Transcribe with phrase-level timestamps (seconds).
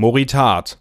[0.00, 0.79] Moritat.